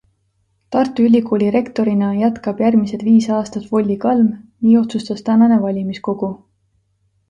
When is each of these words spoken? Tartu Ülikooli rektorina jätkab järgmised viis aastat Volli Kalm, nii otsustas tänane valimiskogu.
Tartu 0.75 1.03
Ülikooli 1.09 1.49
rektorina 1.57 2.09
jätkab 2.21 2.65
järgmised 2.67 3.05
viis 3.11 3.29
aastat 3.39 3.71
Volli 3.77 4.01
Kalm, 4.09 4.35
nii 4.67 4.77
otsustas 4.85 5.27
tänane 5.31 5.65
valimiskogu. 5.71 6.37